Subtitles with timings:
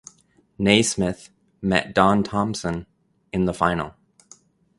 [0.57, 1.29] Naismith
[1.61, 2.87] met Don Thomson
[3.31, 3.93] in the final.